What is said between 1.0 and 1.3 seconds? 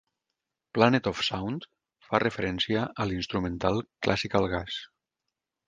of